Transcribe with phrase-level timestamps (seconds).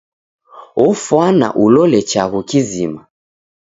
[0.85, 3.01] Ofwana ulole chagu kizima.